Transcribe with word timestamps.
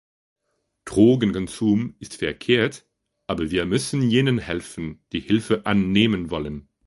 Drogenkonsum 0.85 1.93
ist 1.99 2.15
verkehrt, 2.15 2.87
aber 3.27 3.51
wir 3.51 3.67
müssen 3.67 4.09
jenen 4.09 4.39
helfen, 4.39 5.05
die 5.13 5.19
Hilfe 5.19 5.67
annehmen 5.67 6.31
wollen. 6.31 6.69